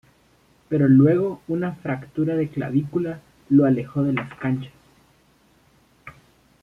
Pero 0.67 0.87
luego 0.87 1.43
una 1.47 1.73
fractura 1.73 2.35
de 2.35 2.49
clavícula 2.49 3.19
lo 3.49 3.65
alejó 3.65 4.01
de 4.01 4.13
las 4.13 4.33
canchas. 4.33 4.73